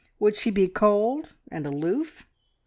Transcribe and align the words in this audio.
Would 0.17 0.35
she 0.35 0.49
be 0.49 0.67
cold 0.67 1.35
and 1.51 1.67
aloof? 1.67 2.25